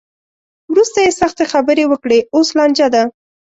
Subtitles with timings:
[0.71, 3.03] وروسته یې سختې خبرې وکړې؛ اوس لانجه ده.